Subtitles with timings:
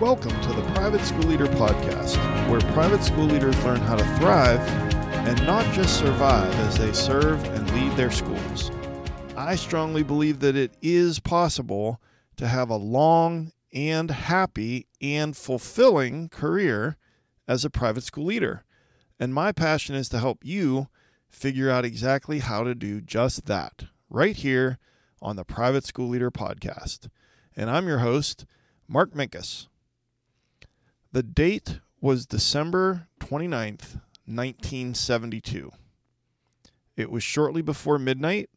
[0.00, 2.16] Welcome to the Private School Leader Podcast,
[2.48, 4.60] where private school leaders learn how to thrive
[5.26, 8.70] and not just survive as they serve and lead their schools.
[9.36, 12.00] I strongly believe that it is possible
[12.36, 16.96] to have a long and happy and fulfilling career
[17.48, 18.64] as a private school leader.
[19.18, 20.86] And my passion is to help you
[21.28, 24.78] figure out exactly how to do just that right here
[25.20, 27.08] on the Private School Leader Podcast.
[27.56, 28.46] And I'm your host,
[28.86, 29.66] Mark Minkus.
[31.10, 35.72] The date was December 29th, 1972.
[36.96, 38.50] It was shortly before midnight,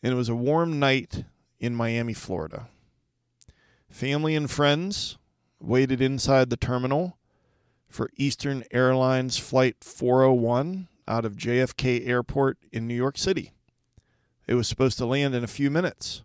[0.00, 1.24] and it was a warm night
[1.58, 2.68] in Miami, Florida.
[3.90, 5.18] Family and friends
[5.58, 7.18] waited inside the terminal
[7.88, 13.50] for Eastern Airlines Flight 401 out of JFK Airport in New York City.
[14.46, 16.22] It was supposed to land in a few minutes.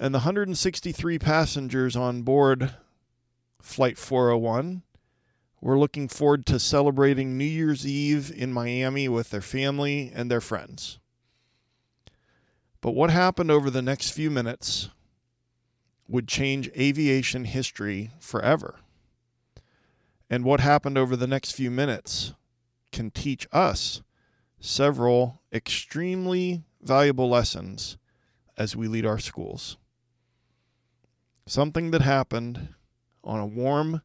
[0.00, 2.74] And the 163 passengers on board
[3.60, 4.82] Flight 401
[5.60, 10.40] were looking forward to celebrating New Year's Eve in Miami with their family and their
[10.40, 10.98] friends.
[12.80, 14.90] But what happened over the next few minutes
[16.08, 18.76] would change aviation history forever.
[20.30, 22.32] And what happened over the next few minutes
[22.92, 24.02] can teach us
[24.60, 27.96] several extremely valuable lessons
[28.56, 29.76] as we lead our schools.
[31.46, 32.68] Something that happened
[33.26, 34.02] on a warm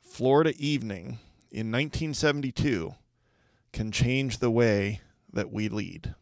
[0.00, 1.18] Florida evening
[1.50, 2.94] in 1972
[3.72, 5.00] can change the way
[5.32, 6.14] that we lead.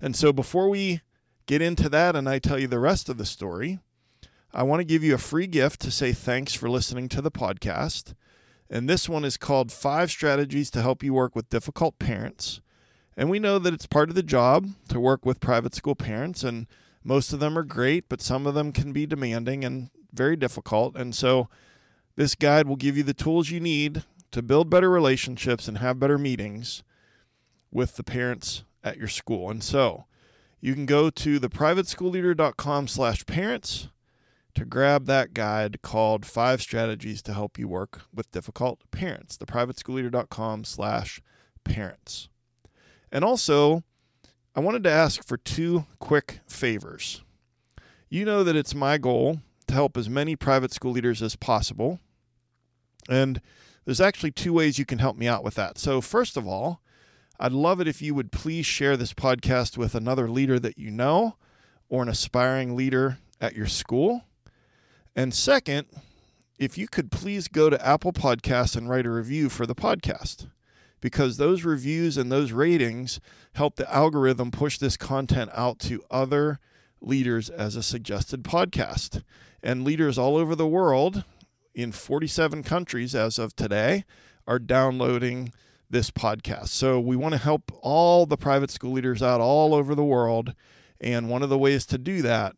[0.00, 1.00] And so before we
[1.46, 3.78] get into that and I tell you the rest of the story,
[4.52, 7.30] I want to give you a free gift to say thanks for listening to the
[7.30, 8.14] podcast.
[8.68, 12.60] And this one is called Five Strategies to Help You Work with Difficult Parents.
[13.16, 16.44] And we know that it's part of the job to work with private school parents,
[16.44, 16.66] and
[17.02, 20.96] most of them are great, but some of them can be demanding and very difficult.
[20.96, 21.48] And so,
[22.16, 26.00] this guide will give you the tools you need to build better relationships and have
[26.00, 26.82] better meetings
[27.70, 29.50] with the parents at your school.
[29.50, 30.06] And so,
[30.60, 33.88] you can go to theprivateschoolleader.com slash parents
[34.54, 40.64] to grab that guide called Five Strategies to Help You Work with Difficult Parents, theprivateschoolleader.com
[40.64, 41.20] slash
[41.62, 42.28] parents.
[43.12, 43.84] And also,
[44.56, 47.22] I wanted to ask for two quick favors.
[48.08, 52.00] You know that it's my goal to help as many private school leaders as possible.
[53.08, 53.40] And
[53.84, 55.78] there's actually two ways you can help me out with that.
[55.78, 56.82] So, first of all,
[57.40, 60.90] I'd love it if you would please share this podcast with another leader that you
[60.90, 61.36] know
[61.88, 64.24] or an aspiring leader at your school.
[65.14, 65.86] And second,
[66.58, 70.48] if you could please go to Apple Podcasts and write a review for the podcast,
[71.00, 73.20] because those reviews and those ratings
[73.54, 76.58] help the algorithm push this content out to other
[77.00, 79.22] leaders as a suggested podcast.
[79.62, 81.24] And leaders all over the world,
[81.74, 84.04] in 47 countries as of today,
[84.46, 85.52] are downloading
[85.90, 86.68] this podcast.
[86.68, 90.54] So we want to help all the private school leaders out all over the world.
[91.00, 92.54] And one of the ways to do that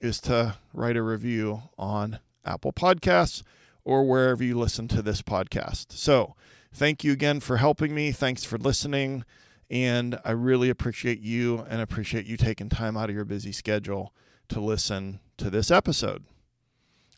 [0.00, 3.42] is to write a review on Apple Podcasts
[3.84, 5.92] or wherever you listen to this podcast.
[5.92, 6.34] So
[6.72, 8.12] thank you again for helping me.
[8.12, 9.24] Thanks for listening.
[9.70, 14.12] And I really appreciate you and appreciate you taking time out of your busy schedule
[14.48, 16.24] to listen to this episode.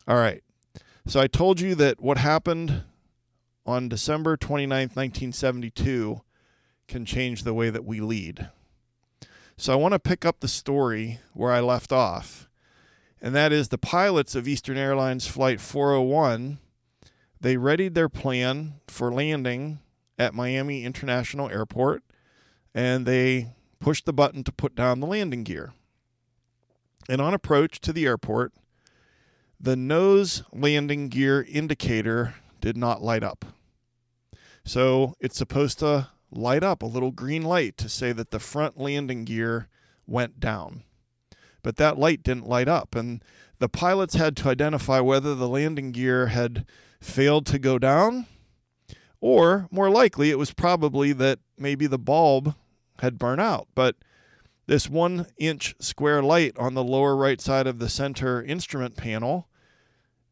[0.07, 0.43] All right.
[1.07, 2.83] So I told you that what happened
[3.65, 6.21] on December 29th, 1972
[6.87, 8.49] can change the way that we lead.
[9.57, 12.47] So I want to pick up the story where I left off.
[13.21, 16.59] And that is the pilots of Eastern Airlines Flight 401.
[17.41, 19.79] They readied their plan for landing
[20.19, 22.03] at Miami International Airport
[22.73, 25.73] and they pushed the button to put down the landing gear.
[27.07, 28.53] And on approach to the airport,
[29.59, 33.45] the nose landing gear indicator did not light up.
[34.63, 38.79] So it's supposed to light up a little green light to say that the front
[38.79, 39.67] landing gear
[40.07, 40.83] went down.
[41.61, 42.95] But that light didn't light up.
[42.95, 43.23] And
[43.59, 46.65] the pilots had to identify whether the landing gear had
[46.99, 48.25] failed to go down,
[49.21, 52.55] or more likely, it was probably that maybe the bulb
[52.99, 53.67] had burnt out.
[53.75, 53.95] But
[54.67, 59.47] this one inch square light on the lower right side of the center instrument panel,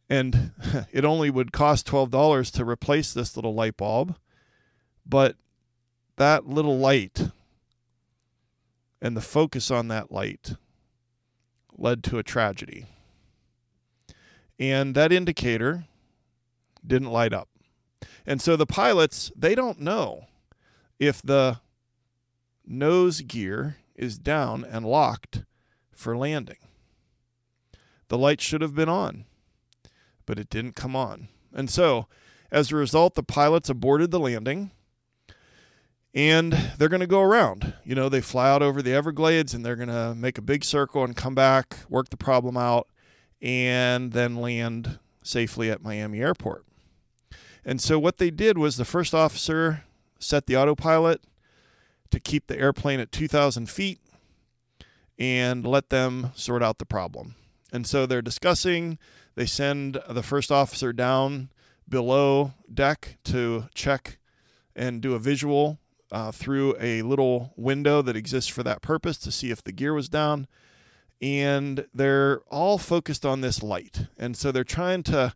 [0.10, 0.52] and
[0.92, 4.16] it only would cost $12 to replace this little light bulb.
[5.06, 5.36] But
[6.16, 7.30] that little light
[9.02, 10.56] and the focus on that light
[11.78, 12.86] led to a tragedy.
[14.60, 15.86] And that indicator
[16.86, 17.50] didn't light up.
[18.26, 20.28] And so the pilots, they don't know
[21.00, 21.60] if the
[22.66, 25.44] nose gear is down and locked
[25.92, 26.58] for landing.
[28.08, 29.26] The light should have been on,
[30.26, 31.28] but it didn't come on.
[31.54, 32.08] And so,
[32.52, 34.72] as a result, the pilots aborted the landing
[36.14, 37.74] and they're going to go around.
[37.84, 40.64] You know, they fly out over the Everglades and they're going to make a big
[40.64, 42.88] circle and come back, work the problem out,
[43.42, 46.66] and then land safely at Miami Airport.
[47.66, 49.84] And so, what they did was the first officer
[50.20, 51.22] set the autopilot
[52.12, 54.00] to keep the airplane at 2,000 feet
[55.18, 57.36] and let them sort out the problem.
[57.72, 59.00] And so they're discussing.
[59.36, 61.50] They send the first officer down
[61.88, 64.18] below deck to check
[64.76, 65.80] and do a visual
[66.12, 69.94] uh, through a little window that exists for that purpose to see if the gear
[69.94, 70.48] was down.
[71.22, 74.08] And they're all focused on this light.
[74.18, 75.34] And so they're trying to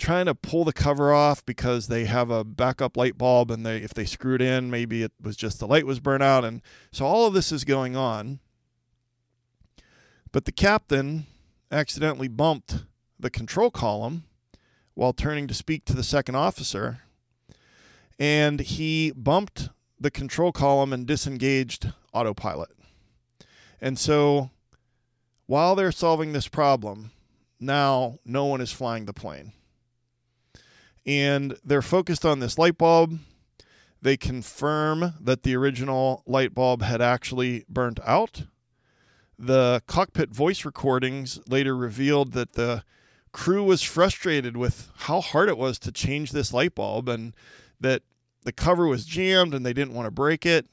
[0.00, 3.76] trying to pull the cover off because they have a backup light bulb and they
[3.76, 7.04] if they screwed in maybe it was just the light was burnt out and so
[7.04, 8.40] all of this is going on
[10.32, 11.26] but the captain
[11.70, 12.84] accidentally bumped
[13.20, 14.24] the control column
[14.94, 17.00] while turning to speak to the second officer
[18.18, 22.70] and he bumped the control column and disengaged autopilot
[23.80, 24.50] and so
[25.46, 27.10] while they're solving this problem
[27.58, 29.52] now no one is flying the plane
[31.06, 33.18] and they're focused on this light bulb.
[34.02, 38.44] They confirm that the original light bulb had actually burnt out.
[39.38, 42.84] The cockpit voice recordings later revealed that the
[43.32, 47.34] crew was frustrated with how hard it was to change this light bulb and
[47.78, 48.02] that
[48.42, 50.66] the cover was jammed and they didn't want to break it.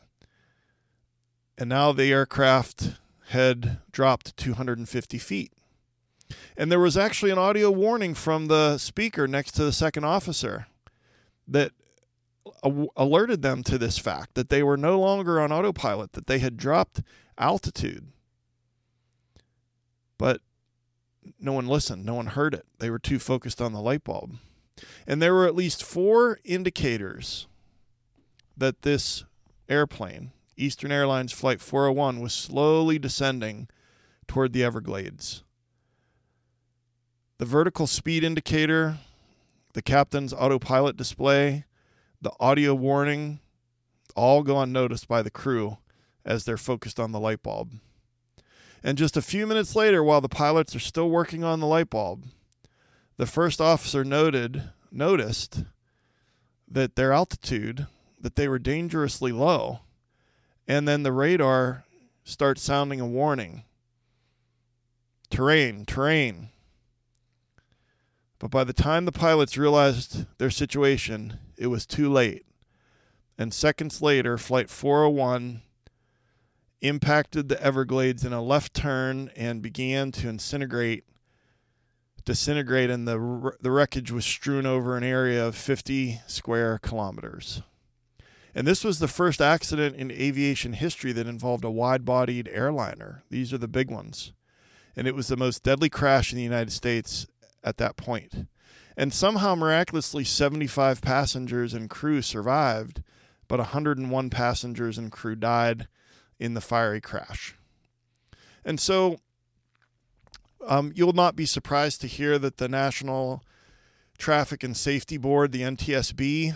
[1.58, 2.96] And now the aircraft
[3.30, 5.52] had dropped 250 feet.
[6.56, 10.68] And there was actually an audio warning from the speaker next to the second officer
[11.48, 11.72] that
[12.96, 16.58] alerted them to this fact that they were no longer on autopilot, that they had
[16.58, 17.02] dropped
[17.38, 18.08] altitude.
[20.18, 20.42] But
[21.40, 22.66] no one listened, no one heard it.
[22.80, 24.38] They were too focused on the light bulb.
[25.06, 27.48] And there were at least four indicators
[28.56, 29.24] that this
[29.70, 33.68] airplane, Eastern Airlines Flight 401, was slowly descending
[34.28, 35.44] toward the Everglades
[37.38, 38.98] the vertical speed indicator,
[39.74, 41.66] the captain's autopilot display,
[42.22, 43.40] the audio warning
[44.16, 45.78] all go unnoticed by the crew
[46.26, 47.74] as they're focused on the light bulb.
[48.88, 51.90] And just a few minutes later, while the pilots are still working on the light
[51.90, 52.24] bulb,
[53.18, 54.64] the first officer noted
[54.94, 55.66] noticed
[56.72, 57.88] that their altitude,
[58.18, 59.82] that they were dangerously low,
[60.70, 61.84] and then the radar
[62.24, 63.66] starts sounding a warning.
[65.30, 66.48] Terrain, terrain.
[68.40, 72.46] But by the time the pilots realized their situation, it was too late.
[73.38, 75.62] And seconds later, Flight 401
[76.82, 81.04] impacted the Everglades in a left turn and began to incinerate,
[82.26, 87.62] disintegrate, and the, the wreckage was strewn over an area of 50 square kilometers.
[88.54, 93.24] And this was the first accident in aviation history that involved a wide bodied airliner.
[93.30, 94.34] These are the big ones.
[94.96, 97.28] And it was the most deadly crash in the United States
[97.64, 98.48] at that point.
[98.96, 103.04] And somehow, miraculously, 75 passengers and crew survived,
[103.48, 105.88] but 101 passengers and crew died
[106.40, 107.56] in the fiery crash.
[108.64, 109.18] And so,
[110.66, 113.44] um, you'll not be surprised to hear that the National
[114.18, 116.56] Traffic and Safety Board, the NTSB,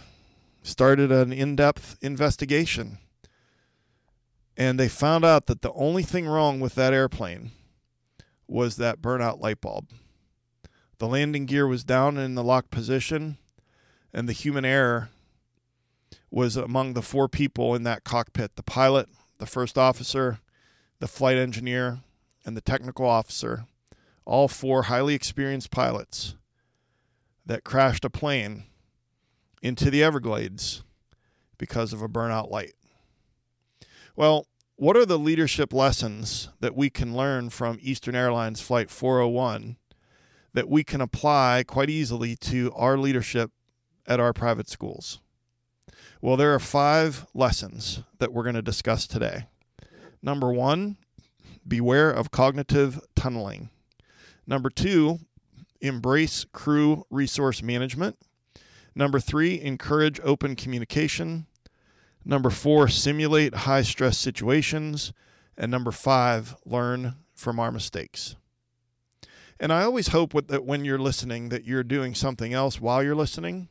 [0.64, 2.98] started an in depth investigation.
[4.58, 7.52] And they found out that the only thing wrong with that airplane
[8.48, 9.88] was that burnout light bulb.
[10.98, 13.38] The landing gear was down in the locked position,
[14.14, 15.10] and the human error
[16.30, 19.10] was among the four people in that cockpit the pilot,
[19.42, 20.38] the first officer,
[21.00, 22.02] the flight engineer,
[22.46, 23.66] and the technical officer,
[24.24, 26.36] all four highly experienced pilots
[27.44, 28.66] that crashed a plane
[29.64, 30.84] into the Everglades
[31.58, 32.74] because of a burnout light.
[34.16, 34.46] Well,
[34.76, 39.78] what are the leadership lessons that we can learn from Eastern Airlines Flight 401
[40.54, 43.50] that we can apply quite easily to our leadership
[44.06, 45.20] at our private schools?
[46.24, 49.48] Well, there are five lessons that we're going to discuss today.
[50.22, 50.98] Number one,
[51.68, 53.72] beware of cognitive tunneling.
[54.46, 55.22] Number two,
[55.82, 58.20] embrace crew resource management.
[58.94, 61.48] Number three, encourage open communication.
[62.24, 65.14] Number four, simulate high stress situations.
[65.58, 68.36] And number five, learn from our mistakes.
[69.60, 73.16] And I always hope that when you're listening that you're doing something else while you're
[73.16, 73.70] listening.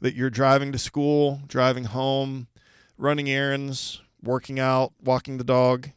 [0.00, 2.48] That you're driving to school, driving home,
[2.96, 5.90] running errands, working out, walking the dog.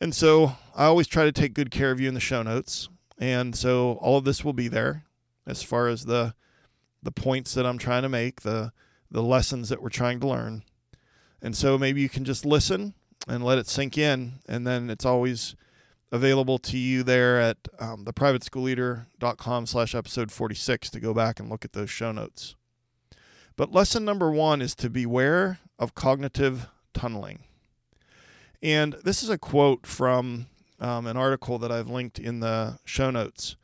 [0.00, 2.88] And so I always try to take good care of you in the show notes.
[3.18, 5.04] And so all of this will be there
[5.46, 6.34] as far as the
[7.02, 8.72] the points that I'm trying to make, the
[9.10, 10.62] the lessons that we're trying to learn.
[11.42, 12.94] And so maybe you can just listen
[13.26, 15.56] and let it sink in, and then it's always
[16.12, 21.64] available to you there at um, theprivateschoolleader.com slash episode 46 to go back and look
[21.64, 22.56] at those show notes.
[23.56, 27.44] But lesson number one is to beware of cognitive tunneling.
[28.62, 30.46] And this is a quote from
[30.78, 33.56] um, an article that I've linked in the show notes.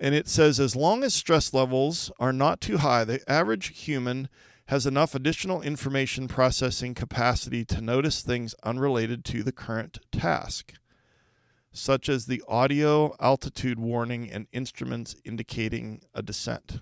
[0.00, 4.28] And it says, as long as stress levels are not too high, the average human
[4.66, 10.72] has enough additional information processing capacity to notice things unrelated to the current task,
[11.72, 16.80] such as the audio altitude warning and instruments indicating a descent.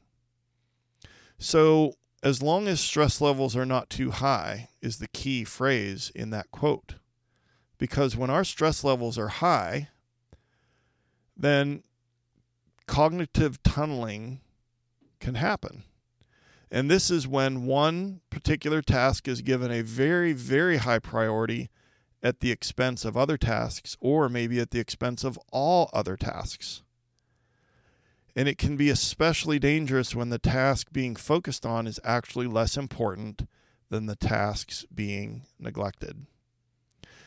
[1.38, 6.30] So, as long as stress levels are not too high, is the key phrase in
[6.30, 6.97] that quote.
[7.78, 9.88] Because when our stress levels are high,
[11.35, 11.82] then
[12.87, 14.40] cognitive tunneling
[15.18, 15.85] can happen.
[16.70, 21.70] And this is when one particular task is given a very, very high priority
[22.22, 26.82] at the expense of other tasks, or maybe at the expense of all other tasks.
[28.36, 32.76] And it can be especially dangerous when the task being focused on is actually less
[32.76, 33.48] important
[33.88, 36.26] than the tasks being neglected.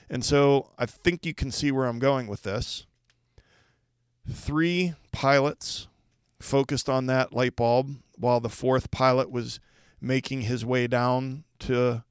[0.09, 2.85] And so I think you can see where I'm going with this.
[4.29, 5.87] Three pilots
[6.39, 9.59] focused on that light bulb while the fourth pilot was
[9.99, 12.03] making his way down to,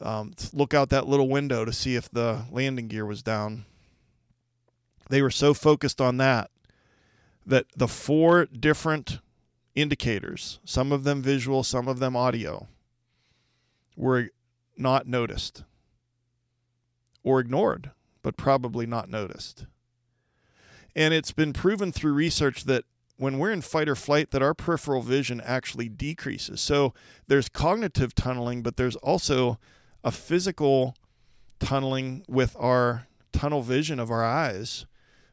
[0.00, 3.64] um, look out that little window to see if the landing gear was down.
[5.10, 6.50] They were so focused on that
[7.46, 9.20] that the four different
[9.74, 12.68] indicators, some of them visual, some of them audio,
[13.96, 14.28] were
[14.76, 15.64] not noticed
[17.22, 17.90] or ignored,
[18.22, 19.66] but probably not noticed.
[20.94, 22.84] And it's been proven through research that
[23.16, 26.60] when we're in fight or flight that our peripheral vision actually decreases.
[26.60, 26.94] So
[27.26, 29.58] there's cognitive tunneling, but there's also
[30.08, 30.96] a physical
[31.60, 34.86] tunneling with our tunnel vision of our eyes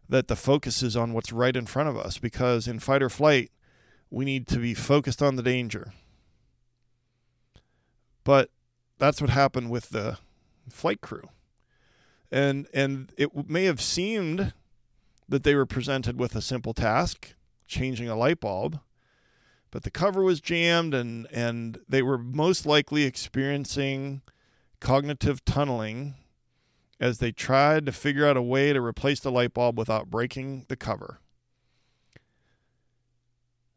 [0.10, 3.10] that the focus is on what's right in front of us because in fight or
[3.10, 3.52] flight
[4.10, 5.94] we need to be focused on the danger.
[8.26, 8.50] But
[8.98, 10.18] that's what happened with the
[10.70, 11.30] flight crew.
[12.30, 14.52] And and it may have seemed
[15.30, 17.34] that they were presented with a simple task,
[17.66, 18.82] changing a light bulb,
[19.72, 24.22] but the cover was jammed and and they were most likely experiencing
[24.86, 26.14] cognitive tunneling
[27.00, 30.64] as they tried to figure out a way to replace the light bulb without breaking
[30.68, 31.20] the cover.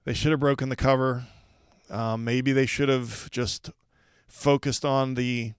[0.04, 1.26] They should have broken the cover.
[1.88, 3.70] Um, maybe they should have just
[4.26, 5.54] focused on the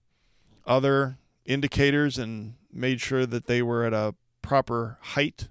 [0.68, 5.48] other indicators and made sure that they were at a proper height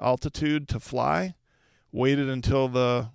[0.00, 1.36] altitude to fly.
[1.92, 3.10] Waited until the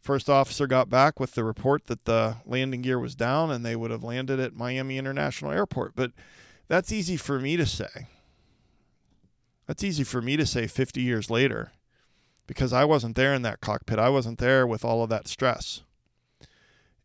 [0.00, 3.76] first officer got back with the report that the landing gear was down and they
[3.76, 5.94] would have landed at Miami International Airport.
[5.94, 6.12] But
[6.68, 8.06] that's easy for me to say.
[9.66, 11.72] That's easy for me to say 50 years later
[12.46, 13.98] because I wasn't there in that cockpit.
[13.98, 15.82] I wasn't there with all of that stress.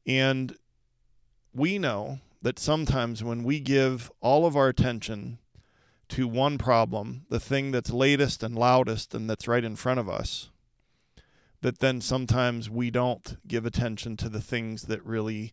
[0.08, 0.58] And
[1.54, 5.40] we know that sometimes when we give all of our attention
[6.10, 10.10] to one problem, the thing that's latest and loudest and that's right in front of
[10.10, 10.50] us,
[11.66, 15.52] that then sometimes we don't give attention to the things that really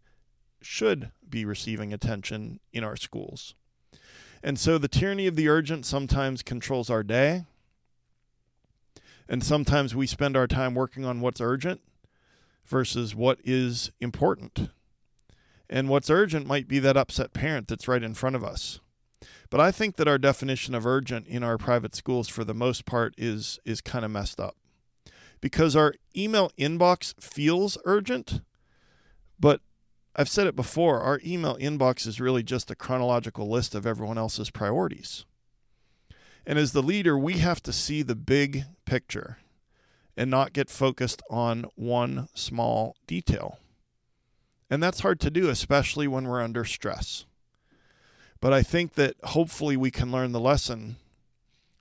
[0.60, 3.54] should be receiving attention in our schools.
[4.42, 7.46] And so the tyranny of the urgent sometimes controls our day.
[9.26, 11.80] And sometimes we spend our time working on what's urgent
[12.66, 14.68] versus what is important.
[15.70, 18.80] And what's urgent might be that upset parent that's right in front of us.
[19.48, 22.84] But I think that our definition of urgent in our private schools for the most
[22.84, 24.56] part is is kind of messed up.
[25.42, 28.40] Because our email inbox feels urgent,
[29.38, 29.60] but
[30.16, 34.16] I've said it before, our email inbox is really just a chronological list of everyone
[34.16, 35.26] else's priorities.
[36.46, 39.38] And as the leader, we have to see the big picture
[40.16, 43.58] and not get focused on one small detail.
[44.70, 47.26] And that's hard to do, especially when we're under stress.
[48.40, 50.96] But I think that hopefully we can learn the lesson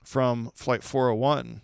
[0.03, 1.61] from Flight 401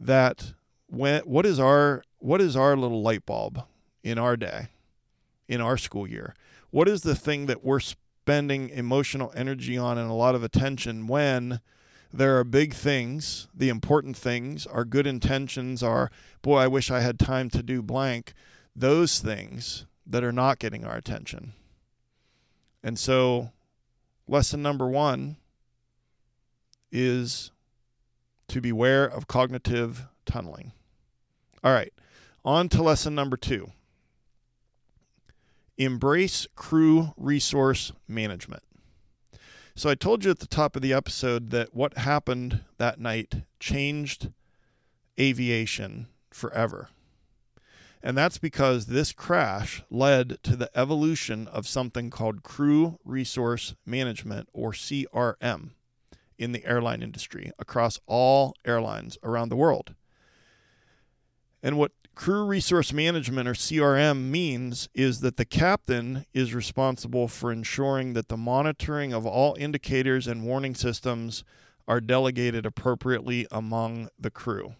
[0.00, 0.52] that
[0.88, 3.62] when what is our what is our little light bulb
[4.02, 4.68] in our day,
[5.48, 6.34] in our school year?
[6.70, 11.06] What is the thing that we're spending emotional energy on and a lot of attention
[11.06, 11.60] when
[12.12, 16.10] there are big things, the important things, our good intentions are,
[16.42, 18.32] boy, I wish I had time to do blank.
[18.74, 21.52] Those things that are not getting our attention.
[22.82, 23.52] And so,
[24.28, 25.36] lesson number one
[26.92, 27.50] is
[28.48, 30.72] to beware of cognitive tunneling.
[31.64, 31.92] All right,
[32.44, 33.72] on to lesson number two
[35.78, 38.62] embrace crew resource management.
[39.74, 43.42] So, I told you at the top of the episode that what happened that night
[43.60, 44.30] changed
[45.20, 46.88] aviation forever.
[48.02, 54.48] And that's because this crash led to the evolution of something called crew resource management,
[54.52, 55.70] or CRM,
[56.38, 59.94] in the airline industry across all airlines around the world.
[61.62, 67.52] And what crew resource management, or CRM, means is that the captain is responsible for
[67.52, 71.44] ensuring that the monitoring of all indicators and warning systems
[71.88, 74.74] are delegated appropriately among the crew.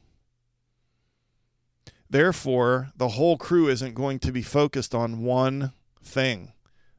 [2.08, 6.52] Therefore, the whole crew isn't going to be focused on one thing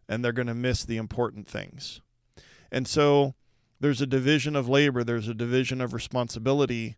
[0.09, 2.01] and they're going to miss the important things.
[2.71, 3.35] And so
[3.79, 6.95] there's a division of labor, there's a division of responsibility,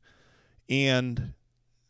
[0.70, 1.34] and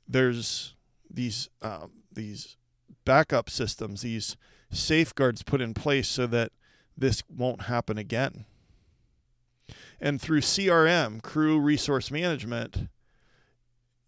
[0.07, 0.75] there's
[1.09, 2.57] these um, these
[3.05, 4.37] backup systems, these
[4.71, 6.51] safeguards put in place so that
[6.97, 8.45] this won't happen again.
[9.99, 12.89] And through CRM, crew resource management,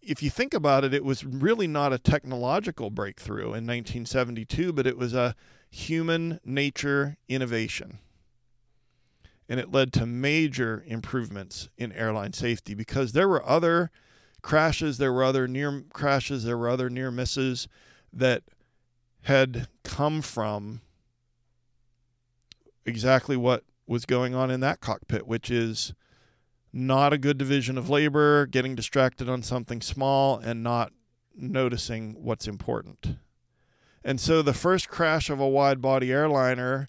[0.00, 4.86] if you think about it, it was really not a technological breakthrough in 1972, but
[4.86, 5.34] it was a
[5.70, 7.98] human nature innovation.
[9.48, 13.90] And it led to major improvements in airline safety because there were other
[14.42, 17.68] crashes, there were other near crashes, there were other near misses
[18.12, 18.42] that
[19.22, 20.80] had come from
[22.84, 25.94] exactly what was going on in that cockpit, which is
[26.72, 30.92] not a good division of labor, getting distracted on something small and not
[31.34, 33.16] noticing what's important.
[34.04, 36.88] And so the first crash of a wide body airliner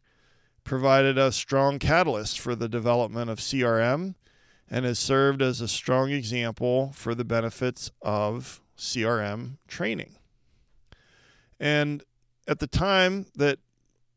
[0.63, 4.15] provided a strong catalyst for the development of CRM
[4.70, 10.15] and has served as a strong example for the benefits of CRM training.
[11.60, 12.03] And
[12.47, 13.60] at the time that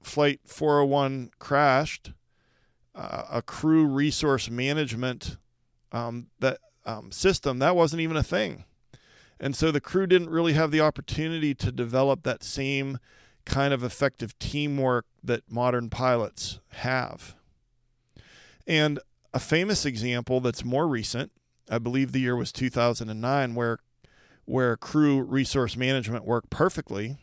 [0.02, 2.12] Flight 401 crashed,
[2.94, 5.36] uh, a crew resource management
[5.92, 8.64] um, that um, system that wasn't even a thing,
[9.38, 12.98] and so the crew didn't really have the opportunity to develop that same
[13.44, 17.36] kind of effective teamwork that modern pilots have.
[18.66, 18.98] And
[19.32, 21.32] a famous example that's more recent,
[21.70, 23.78] I believe the year was 2009, where
[24.44, 27.16] where crew resource management worked perfectly,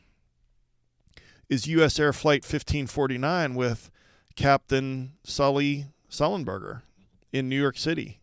[1.49, 1.97] is U.S.
[1.97, 3.89] Air Flight 1549 with
[4.35, 6.81] Captain Sully Sullenberger
[7.31, 8.19] in New York City,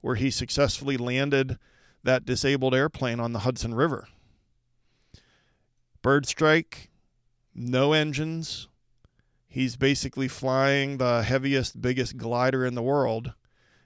[0.00, 1.58] where he successfully landed
[2.04, 4.06] that disabled airplane on the Hudson River.
[6.00, 6.90] Bird strike,
[7.54, 8.68] no engines,
[9.54, 13.34] he's basically flying the heaviest, biggest glider in the world,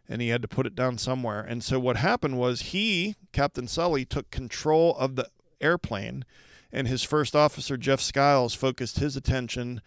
[0.08, 1.42] and he had to put it down somewhere.
[1.42, 5.28] And so what happened was he, Captain Sully, took control of the
[5.60, 6.24] airplane,
[6.72, 9.82] and his first officer, Jeff Skiles, focused his attention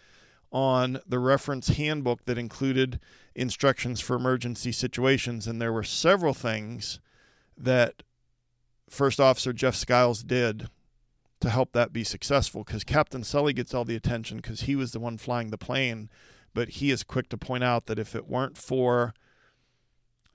[0.52, 3.00] on the reference handbook that included
[3.34, 5.48] instructions for emergency situations.
[5.48, 7.00] And there were several things
[7.58, 8.04] that
[8.88, 10.70] First Officer Jeff Skiles did
[11.42, 14.92] to help that be successful because Captain Sully gets all the attention because he was
[14.92, 16.10] the one flying the plane.
[16.54, 19.14] But he is quick to point out that if it weren't for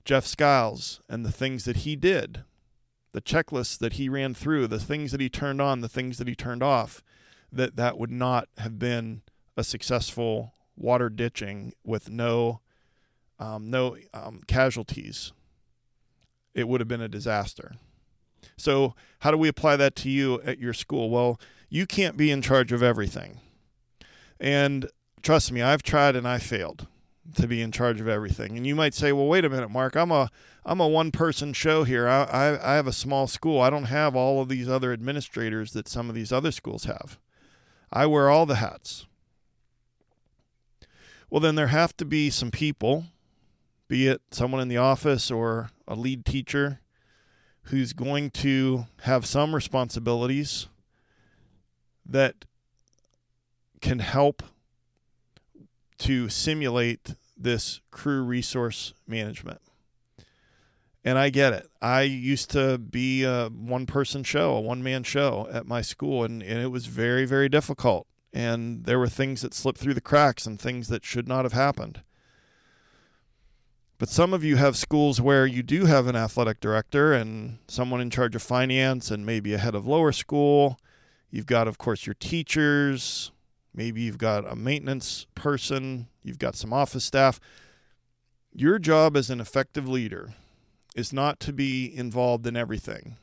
[0.03, 2.43] Jeff Skiles and the things that he did,
[3.11, 6.27] the checklists that he ran through, the things that he turned on, the things that
[6.27, 7.03] he turned off,
[7.51, 9.21] that that would not have been
[9.55, 12.61] a successful water ditching with no
[13.39, 15.31] um, no um, casualties.
[16.55, 17.75] It would have been a disaster.
[18.55, 21.09] So, how do we apply that to you at your school?
[21.09, 23.39] Well, you can't be in charge of everything.
[24.39, 24.89] And
[25.21, 26.87] trust me, I've tried and I failed
[27.35, 28.55] to be in charge of everything.
[28.55, 29.95] And you might say, "Well, wait a minute, Mark.
[29.95, 30.29] I'm a
[30.65, 32.07] I'm a one person show here.
[32.07, 33.59] I, I I have a small school.
[33.61, 37.17] I don't have all of these other administrators that some of these other schools have.
[37.91, 39.05] I wear all the hats."
[41.29, 43.07] Well, then there have to be some people,
[43.89, 46.79] be it someone in the office or a lead teacher
[47.67, 50.67] who's going to have some responsibilities
[52.05, 52.45] that
[53.81, 54.41] can help
[55.97, 59.59] to simulate this crew resource management.
[61.03, 61.69] And I get it.
[61.81, 66.23] I used to be a one person show, a one man show at my school,
[66.23, 68.07] and, and it was very, very difficult.
[68.33, 71.53] And there were things that slipped through the cracks and things that should not have
[71.53, 72.01] happened.
[73.99, 77.99] But some of you have schools where you do have an athletic director and someone
[77.99, 80.79] in charge of finance and maybe a head of lower school.
[81.31, 83.31] You've got, of course, your teachers.
[83.73, 86.07] Maybe you've got a maintenance person.
[86.21, 87.39] You've got some office staff.
[88.53, 90.33] Your job as an effective leader
[90.95, 93.17] is not to be involved in everything.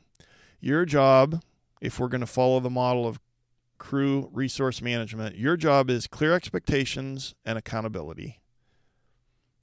[0.59, 1.41] Your job,
[1.79, 3.19] if we're going to follow the model of
[3.77, 8.39] crew resource management, your job is clear expectations and accountability.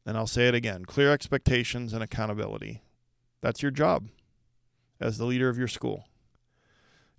[0.05, 2.83] And I'll say it again clear expectations and accountability.
[3.41, 4.09] That's your job
[5.01, 6.05] as the leader of your school.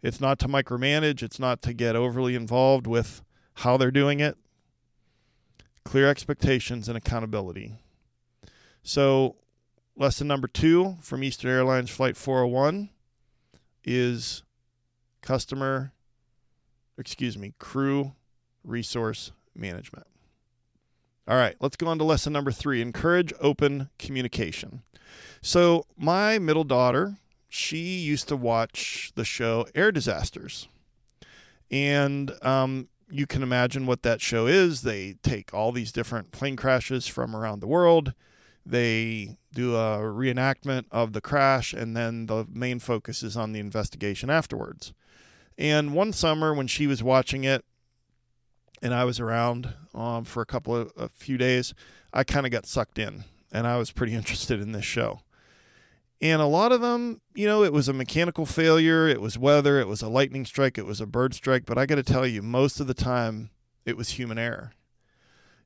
[0.02, 3.22] It's not to micromanage, it's not to get overly involved with
[3.56, 4.38] how they're doing it.
[5.86, 7.80] Clear expectations and accountability.
[8.84, 9.36] So,
[9.96, 12.90] lesson number two from Eastern Airlines Flight 401
[13.86, 14.44] is
[15.22, 15.94] customer,
[16.98, 18.14] excuse me, crew
[18.64, 20.08] resource management.
[21.28, 24.84] All right, let's go on to lesson number three encourage open communication.
[25.42, 30.68] So, my middle daughter, she used to watch the show Air Disasters.
[31.72, 34.82] And um, you can imagine what that show is.
[34.82, 38.14] They take all these different plane crashes from around the world,
[38.66, 43.60] they do a reenactment of the crash, and then the main focus is on the
[43.60, 44.94] investigation afterwards.
[45.58, 47.64] And one summer when she was watching it,
[48.84, 51.74] and I was around um, for a couple of a few days,
[52.12, 55.22] I kind of got sucked in, and I was pretty interested in this show.
[56.22, 59.80] And a lot of them, you know, it was a mechanical failure, it was weather,
[59.80, 61.66] it was a lightning strike, it was a bird strike.
[61.66, 63.50] But I got to tell you, most of the time,
[63.86, 64.74] it was human error.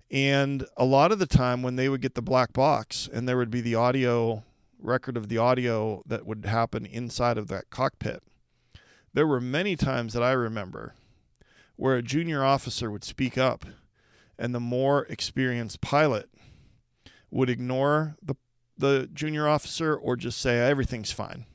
[0.10, 3.38] And a lot of the time, when they would get the black box and there
[3.38, 4.44] would be the audio
[4.80, 8.24] record of the audio that would happen inside of that cockpit,
[9.14, 10.94] there were many times that I remember
[11.78, 13.66] where a junior officer would speak up
[14.38, 16.30] and the more experienced pilot
[17.32, 18.36] would ignore the
[18.78, 21.46] the junior officer or just say everything's fine.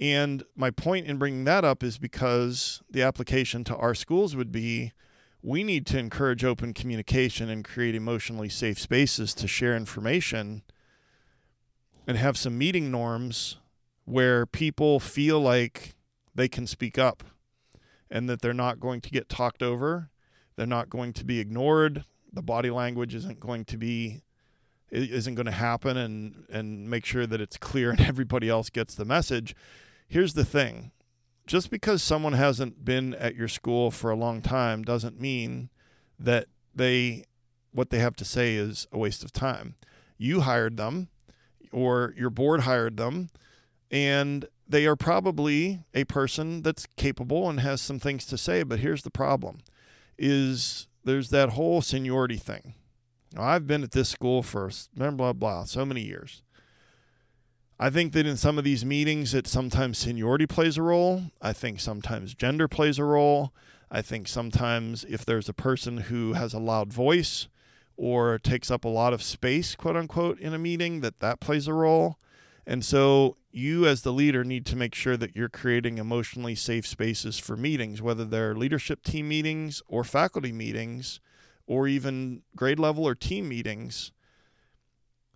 [0.00, 4.50] And my point in bringing that up is because the application to our schools would
[4.50, 4.92] be
[5.42, 10.62] we need to encourage open communication and create emotionally safe spaces to share information
[12.06, 13.56] and have some meeting norms
[14.04, 15.94] where people feel like
[16.34, 17.22] they can speak up
[18.10, 20.10] and that they're not going to get talked over,
[20.56, 24.22] they're not going to be ignored, the body language isn't going to be
[24.90, 28.94] isn't going to happen and and make sure that it's clear and everybody else gets
[28.94, 29.54] the message.
[30.08, 30.90] Here's the thing.
[31.46, 35.70] Just because someone hasn't been at your school for a long time doesn't mean
[36.18, 37.24] that they
[37.72, 39.76] what they have to say is a waste of time.
[40.18, 41.08] You hired them
[41.72, 43.30] or your board hired them
[43.90, 48.80] and they are probably a person that's capable and has some things to say, but
[48.80, 49.58] here's the problem
[50.18, 52.74] is there's that whole seniority thing
[53.34, 56.42] now, I've been at this school for blah, blah, blah, so many years.
[57.78, 61.24] I think that in some of these meetings, that sometimes seniority plays a role.
[61.40, 63.54] I think sometimes gender plays a role.
[63.90, 67.48] I think sometimes if there's a person who has a loud voice
[67.96, 71.68] or takes up a lot of space, quote unquote, in a meeting, that that plays
[71.68, 72.18] a role.
[72.66, 76.86] And so you, as the leader, need to make sure that you're creating emotionally safe
[76.86, 81.20] spaces for meetings, whether they're leadership team meetings or faculty meetings
[81.66, 84.12] or even grade level or team meetings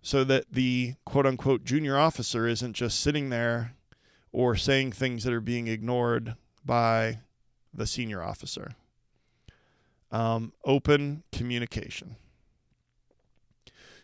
[0.01, 3.73] so that the quote unquote junior officer isn't just sitting there
[4.31, 7.19] or saying things that are being ignored by
[7.73, 8.75] the senior officer.
[10.11, 12.17] Um, open communication.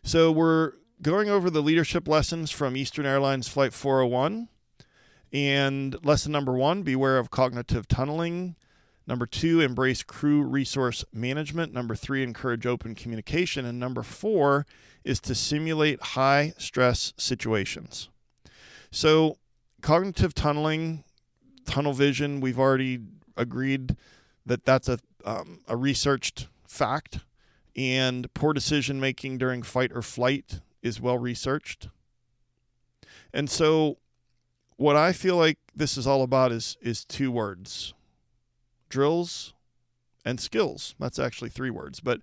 [0.03, 4.49] So we're going over the leadership lessons from Eastern Airlines Flight 401.
[5.33, 8.55] And lesson number one beware of cognitive tunneling.
[9.07, 11.73] Number two, embrace crew resource management.
[11.73, 13.65] Number three, encourage open communication.
[13.65, 14.65] And number four
[15.03, 18.09] is to simulate high stress situations.
[18.91, 19.37] So,
[19.81, 21.03] cognitive tunneling,
[21.65, 22.99] tunnel vision, we've already
[23.35, 23.95] agreed
[24.45, 27.19] that that's a, um, a researched fact.
[27.75, 31.89] And poor decision making during fight or flight is well researched.
[33.33, 33.97] And so,
[34.77, 37.93] what I feel like this is all about is, is two words
[38.89, 39.53] drills
[40.25, 40.95] and skills.
[40.99, 42.21] That's actually three words, but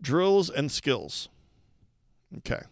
[0.00, 1.28] drills and skills.
[2.38, 2.62] Okay.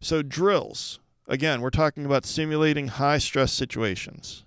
[0.00, 1.00] So, drills.
[1.26, 4.44] Again, we're talking about simulating high stress situations.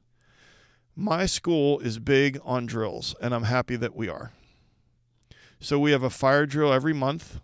[0.95, 4.31] My school is big on drills, and I'm happy that we are.
[5.59, 7.39] So, we have a fire drill every month,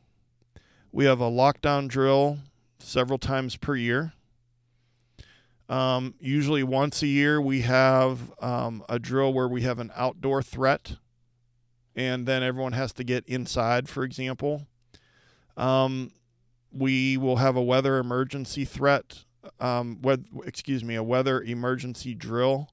[0.98, 2.40] we have a lockdown drill
[2.80, 4.14] several times per year.
[5.70, 10.42] Um, usually, once a year, we have um, a drill where we have an outdoor
[10.42, 10.96] threat,
[11.96, 14.66] and then everyone has to get inside, for example.
[15.56, 16.14] Um,
[16.72, 19.24] we will have a weather emergency threat,
[19.60, 20.00] um,
[20.48, 22.72] excuse me, a weather emergency drill,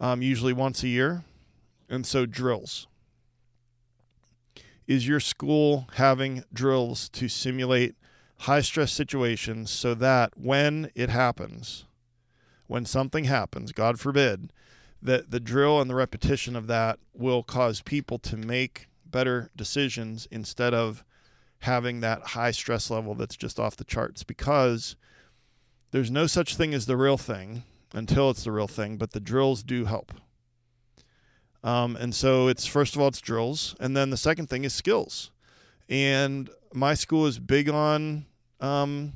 [0.00, 1.24] um, usually once a year.
[1.90, 2.86] And so, drills.
[4.86, 7.96] Is your school having drills to simulate
[8.40, 11.86] high stress situations so that when it happens,
[12.66, 14.52] when something happens, God forbid,
[15.02, 20.26] that the drill and the repetition of that will cause people to make better decisions
[20.30, 21.04] instead of
[21.60, 24.96] having that high stress level that's just off the charts because
[25.90, 29.20] there's no such thing as the real thing until it's the real thing, but the
[29.20, 30.12] drills do help.
[31.66, 34.72] Um, and so it's first of all it's drills, and then the second thing is
[34.72, 35.32] skills.
[35.88, 38.26] And my school is big on
[38.60, 39.14] um,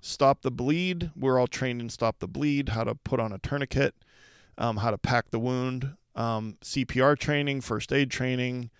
[0.00, 1.10] stop the bleed.
[1.14, 3.94] We're all trained in stop the bleed, how to put on a tourniquet,
[4.56, 8.70] um, how to pack the wound, um, CPR training, first aid training,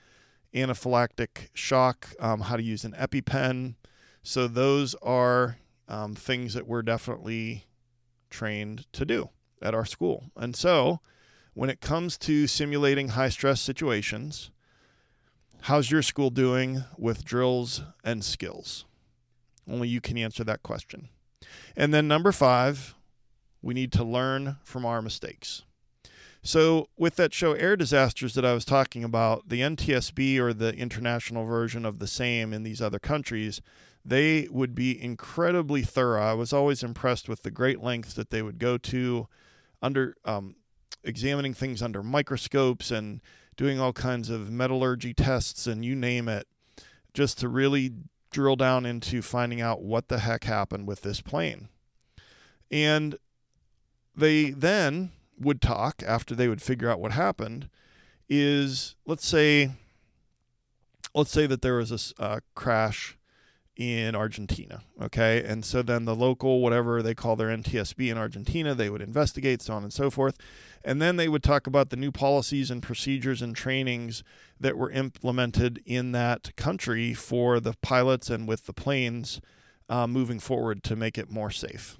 [0.54, 3.74] anaphylactic shock, um, how to use an EpiPen.
[4.22, 7.66] So those are um, things that we're definitely
[8.30, 9.28] trained to do
[9.60, 10.30] at our school.
[10.34, 11.00] And so
[11.54, 14.50] when it comes to simulating high stress situations,
[15.62, 18.84] how's your school doing with drills and skills?
[19.68, 21.08] Only you can answer that question.
[21.76, 22.94] And then number five,
[23.60, 25.62] we need to learn from our mistakes.
[26.44, 30.74] So, with that show Air Disasters that I was talking about, the NTSB or the
[30.74, 33.60] international version of the same in these other countries,
[34.04, 36.22] they would be incredibly thorough.
[36.22, 39.28] I was always impressed with the great lengths that they would go to
[39.80, 40.56] under um,
[41.04, 43.20] examining things under microscopes and
[43.56, 46.46] doing all kinds of metallurgy tests and you name it,
[47.12, 47.92] just to really
[48.30, 51.68] drill down into finding out what the heck happened with this plane.
[52.70, 53.16] And
[54.16, 57.68] they then would talk after they would figure out what happened
[58.28, 59.70] is let's say
[61.14, 63.18] let's say that there was a uh, crash
[63.76, 65.42] in Argentina, okay?
[65.42, 69.62] And so then the local whatever they call their NTSB in Argentina, they would investigate
[69.62, 70.36] so on and so forth.
[70.84, 74.22] And then they would talk about the new policies and procedures and trainings
[74.60, 79.40] that were implemented in that country for the pilots and with the planes
[79.88, 81.98] uh, moving forward to make it more safe.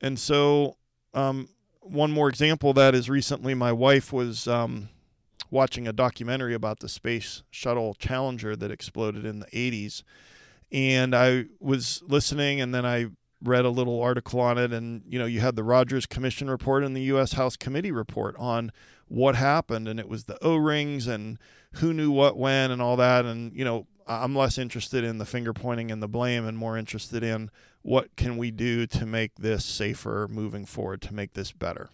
[0.00, 0.76] And so
[1.14, 1.48] um,
[1.80, 4.88] one more example that is recently my wife was um,
[5.50, 10.02] watching a documentary about the space shuttle Challenger that exploded in the 80s.
[10.70, 13.06] And I was listening and then I
[13.42, 16.82] read a little article on it and you know you had the Rogers Commission report
[16.82, 18.72] and the US House Committee report on
[19.06, 21.38] what happened and it was the O-rings and
[21.74, 25.26] who knew what when and all that and you know I'm less interested in the
[25.26, 27.50] finger pointing and the blame and more interested in
[27.82, 31.90] what can we do to make this safer moving forward to make this better.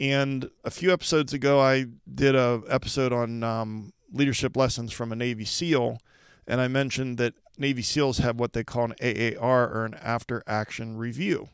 [0.00, 5.16] And a few episodes ago, I did a episode on um, leadership lessons from a
[5.16, 5.98] Navy SEAL,
[6.46, 10.42] and I mentioned that Navy SEALs have what they call an AAR or an after
[10.46, 11.50] action review,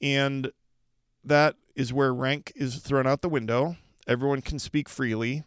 [0.00, 0.52] and
[1.24, 3.76] that is where rank is thrown out the window.
[4.06, 5.42] Everyone can speak freely,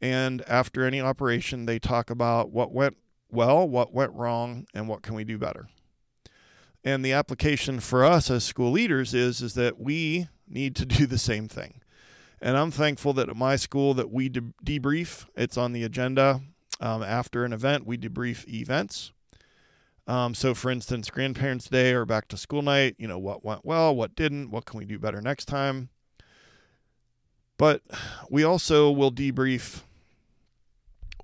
[0.00, 2.96] and after any operation, they talk about what went
[3.30, 5.68] well, what went wrong, and what can we do better.
[6.82, 11.06] And the application for us as school leaders is is that we need to do
[11.06, 11.80] the same thing.
[12.40, 15.26] And I'm thankful that at my school that we de- debrief.
[15.36, 16.42] It's on the agenda
[16.80, 17.86] um, after an event.
[17.86, 19.12] We debrief events.
[20.06, 22.94] Um, so, for instance, Grandparents' Day or Back to School Night.
[22.98, 25.88] You know what went well, what didn't, what can we do better next time.
[27.58, 27.82] But
[28.30, 29.82] we also will debrief,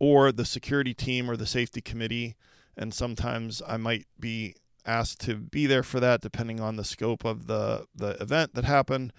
[0.00, 2.34] or the security team or the safety committee,
[2.76, 7.24] and sometimes I might be asked to be there for that, depending on the scope
[7.24, 9.12] of the the event that happened.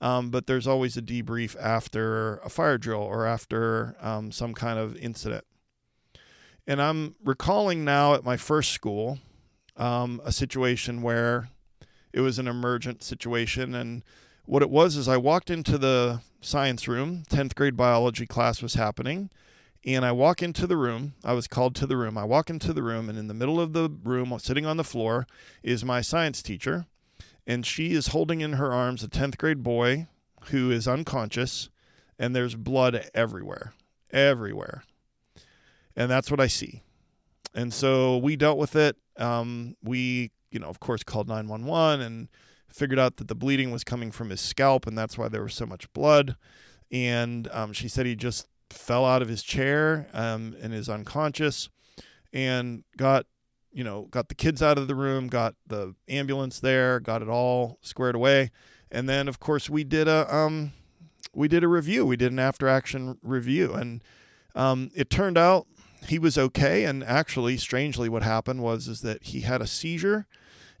[0.00, 4.78] Um, but there's always a debrief after a fire drill or after um, some kind
[4.78, 5.44] of incident.
[6.66, 9.18] And I'm recalling now at my first school
[9.76, 11.48] um, a situation where
[12.12, 13.74] it was an emergent situation.
[13.74, 14.02] And
[14.44, 18.74] what it was is I walked into the science room, 10th grade biology class was
[18.74, 19.30] happening.
[19.84, 21.14] And I walk into the room.
[21.24, 22.18] I was called to the room.
[22.18, 24.84] I walk into the room, and in the middle of the room, sitting on the
[24.84, 25.26] floor,
[25.62, 26.86] is my science teacher.
[27.46, 30.08] And she is holding in her arms a 10th grade boy
[30.44, 31.70] who is unconscious,
[32.18, 33.72] and there's blood everywhere.
[34.10, 34.82] Everywhere.
[35.96, 36.82] And that's what I see.
[37.54, 38.96] And so we dealt with it.
[39.16, 42.28] Um, we, you know, of course, called 911 and
[42.68, 45.54] figured out that the bleeding was coming from his scalp, and that's why there was
[45.54, 46.36] so much blood.
[46.92, 51.68] And um, she said he just fell out of his chair um, and is unconscious
[52.32, 53.26] and got
[53.72, 57.28] you know got the kids out of the room got the ambulance there got it
[57.28, 58.50] all squared away.
[58.90, 60.72] And then of course we did a um
[61.34, 62.06] we did a review.
[62.06, 63.72] We did an after action review.
[63.72, 64.02] And
[64.54, 65.66] um, it turned out
[66.06, 66.84] he was okay.
[66.84, 70.26] And actually strangely what happened was is that he had a seizure.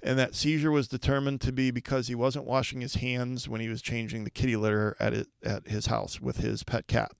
[0.02, 3.68] And that seizure was determined to be because he wasn't washing his hands when he
[3.68, 7.12] was changing the kitty litter at it, at his house with his pet cat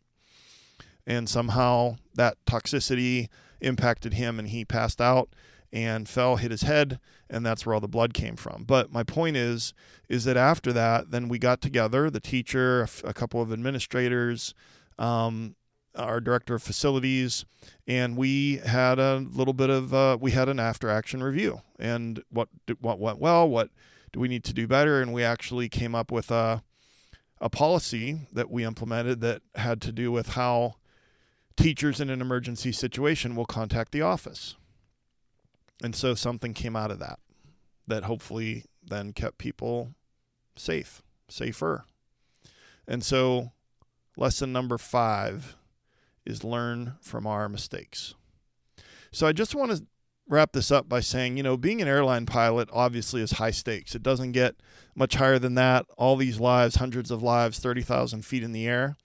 [1.11, 3.29] and somehow that toxicity
[3.61, 5.29] impacted him and he passed out
[5.73, 8.63] and fell, hit his head, and that's where all the blood came from.
[8.65, 9.75] But my point is,
[10.09, 14.55] is that after that, then we got together, the teacher, a couple of administrators,
[15.01, 15.57] um,
[15.97, 17.45] our director of facilities,
[17.89, 22.23] and we had a little bit of uh, we had an after action review and
[22.31, 22.49] what
[22.81, 23.71] what went well, what
[24.13, 26.63] do we need to do better, and we actually came up with a
[27.41, 30.77] a policy that we implemented that had to do with how
[31.61, 34.57] teachers in an emergency situation will contact the office.
[35.83, 37.19] And so something came out of that
[37.87, 39.95] that hopefully then kept people
[40.57, 41.85] safe, safer.
[42.87, 43.53] And so
[44.17, 45.57] lesson number 5
[46.27, 48.15] is learn from our mistakes.
[49.13, 49.85] So I just want to
[50.29, 53.95] wrap this up by saying, you know, being an airline pilot obviously is high stakes.
[53.95, 54.57] It doesn't get
[54.95, 55.87] much higher than that.
[55.99, 58.97] All these lives, hundreds of lives, 30,000 feet in the air.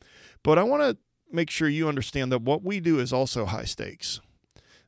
[0.43, 0.97] But I want to
[1.35, 4.21] make sure you understand that what we do is also high stakes.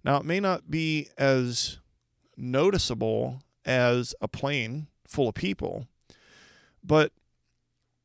[0.04, 1.80] Now, it may not be as
[2.36, 5.88] noticeable as a plane full of people,
[6.84, 7.12] but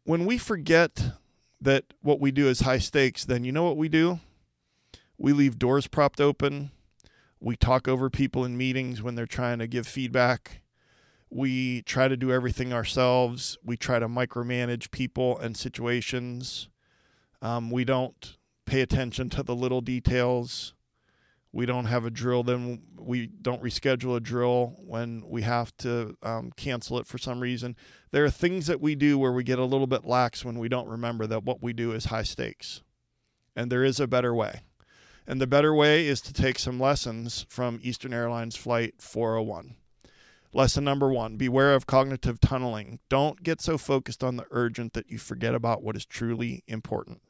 [0.05, 1.13] when we forget
[1.61, 4.19] that what we do is high stakes, then you know what we do?
[5.17, 6.73] We leave doors propped open.
[7.39, 10.63] We talk over people in meetings when they're trying to give feedback.
[11.31, 13.57] We try to do everything ourselves.
[13.65, 16.69] We try to micromanage people and situations.
[17.43, 20.73] Um, we don't pay attention to the little details.
[21.53, 26.17] We don't have a drill, then we don't reschedule a drill when we have to
[26.23, 27.77] um, cancel it for some reason.
[28.11, 30.71] There are things that we do where we get a little bit lax when we
[30.71, 32.81] don't remember that what we do is high stakes.
[33.55, 34.63] And there is a better way.
[35.27, 39.77] And the better way is to take some lessons from Eastern Airlines Flight 401.
[40.55, 42.99] Lesson number one beware of cognitive tunneling.
[43.11, 47.21] Don't get so focused on the urgent that you forget about what is truly important.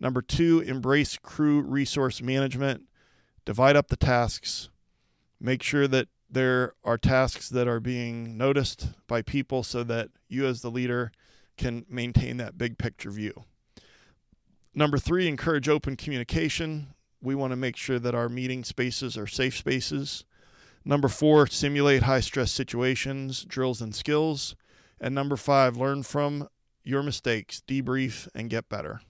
[0.00, 2.84] Number two, embrace crew resource management.
[3.44, 4.70] Divide up the tasks.
[5.38, 10.46] Make sure that there are tasks that are being noticed by people so that you,
[10.46, 11.12] as the leader,
[11.56, 13.44] can maintain that big picture view.
[14.74, 16.94] Number three, encourage open communication.
[17.20, 20.24] We want to make sure that our meeting spaces are safe spaces.
[20.84, 24.54] Number four, simulate high stress situations, drills, and skills.
[25.00, 26.48] And number five, learn from
[26.84, 29.02] your mistakes, debrief, and get better.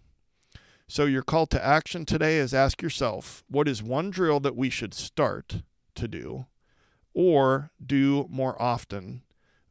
[0.90, 4.70] So, your call to action today is ask yourself what is one drill that we
[4.70, 5.62] should start
[5.94, 6.46] to do
[7.14, 9.22] or do more often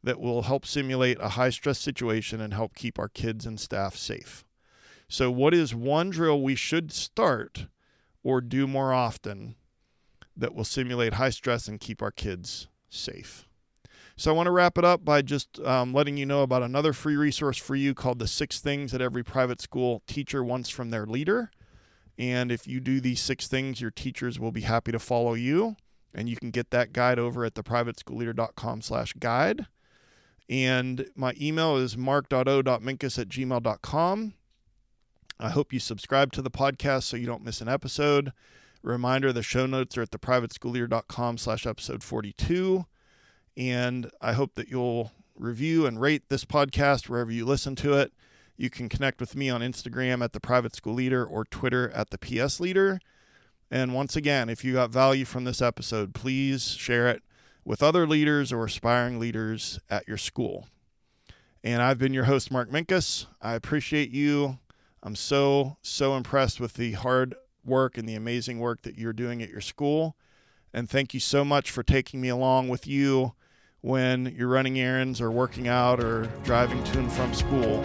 [0.02, 3.96] that will help simulate a high stress situation and help keep our kids and staff
[3.96, 4.46] safe?
[5.08, 7.66] So, what is one drill we should start
[8.22, 9.56] or do more often
[10.34, 13.46] that will simulate high stress and keep our kids safe?
[14.20, 16.92] So I want to wrap it up by just um, letting you know about another
[16.92, 20.90] free resource for you called The Six Things That Every Private School Teacher Wants from
[20.90, 21.50] Their Leader.
[22.18, 25.76] And if you do these six things, your teachers will be happy to follow you.
[26.12, 29.64] And you can get that guide over at theprivateschoolleader.com slash guide.
[30.50, 34.34] And my email is mark.o.minkus at gmail.com.
[35.38, 38.34] I hope you subscribe to the podcast so you don't miss an episode.
[38.82, 42.84] Reminder, the show notes are at theprivateschoolleader.com slash episode 42.
[43.56, 48.12] And I hope that you'll review and rate this podcast wherever you listen to it.
[48.56, 52.10] You can connect with me on Instagram at the Private School Leader or Twitter at
[52.10, 53.00] the PS Leader.
[53.70, 57.22] And once again, if you got value from this episode, please share it
[57.64, 60.68] with other leaders or aspiring leaders at your school.
[61.62, 63.26] And I've been your host, Mark Minkus.
[63.40, 64.58] I appreciate you.
[65.02, 67.34] I'm so, so impressed with the hard
[67.64, 70.16] work and the amazing work that you're doing at your school.
[70.72, 73.34] And thank you so much for taking me along with you
[73.82, 77.82] when you're running errands or working out or driving to and from school.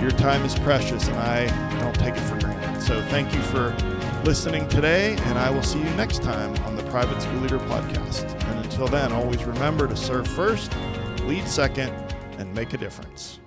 [0.00, 1.46] Your time is precious and I
[1.80, 2.82] don't take it for granted.
[2.82, 3.76] So thank you for
[4.24, 8.24] listening today, and I will see you next time on the Private School Leader Podcast.
[8.50, 10.72] And until then, always remember to serve first,
[11.22, 11.92] lead second,
[12.38, 13.40] and make a difference.